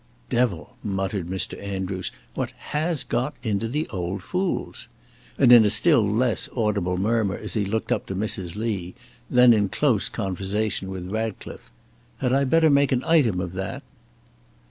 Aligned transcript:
"Devil!" 0.31 0.77
muttered 0.83 1.27
Mr. 1.27 1.61
Andrews; 1.61 2.11
"what 2.33 2.49
has 2.73 3.03
got 3.03 3.35
into 3.43 3.67
the 3.67 3.87
old 3.89 4.23
fools?" 4.23 4.87
and 5.37 5.51
in 5.51 5.63
a 5.63 5.69
still 5.69 6.03
less 6.03 6.49
audible 6.57 6.97
murmur 6.97 7.37
as 7.37 7.53
he 7.53 7.65
looked 7.65 7.91
up 7.91 8.07
to 8.07 8.15
Mrs. 8.15 8.55
Lee, 8.55 8.95
then 9.29 9.53
in 9.53 9.69
close 9.69 10.09
conversation 10.09 10.89
with 10.89 11.11
Ratcliffe: 11.11 11.69
"Had 12.17 12.33
I 12.33 12.45
better 12.45 12.71
make 12.71 12.91
an 12.91 13.03
item 13.03 13.39
of 13.39 13.53
that?" 13.53 13.83